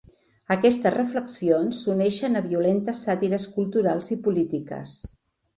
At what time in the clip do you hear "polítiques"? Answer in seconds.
4.31-4.97